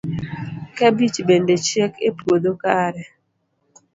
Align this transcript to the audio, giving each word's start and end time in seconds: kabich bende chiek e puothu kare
kabich 0.77 1.17
bende 1.27 1.55
chiek 1.67 1.93
e 2.07 2.09
puothu 2.17 2.51
kare 2.61 3.03